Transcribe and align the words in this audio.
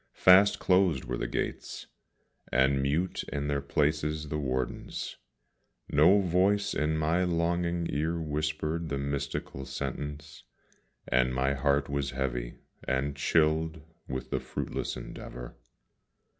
Fast 0.13 0.57
closed 0.57 1.05
were 1.05 1.15
the 1.15 1.27
gates, 1.27 1.85
and 2.51 2.81
mute 2.81 3.21
in 3.31 3.47
their 3.47 3.61
places 3.61 4.29
the 4.29 4.39
wardens; 4.39 5.17
No 5.89 6.21
voice 6.21 6.73
in 6.73 6.97
my 6.97 7.23
longing 7.23 7.85
ear 7.87 8.19
whispered 8.19 8.89
the 8.89 8.97
mystical 8.97 9.63
sentence, 9.63 10.41
And 11.07 11.35
my 11.35 11.53
heart 11.53 11.87
was 11.87 12.09
heavy, 12.17 12.55
and 12.83 13.15
chilled 13.15 13.79
with 14.07 14.31
the 14.31 14.39
fruitless 14.39 14.97
endeavour. 14.97 15.55